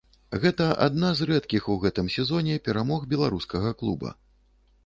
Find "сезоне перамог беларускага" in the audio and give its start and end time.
2.15-3.69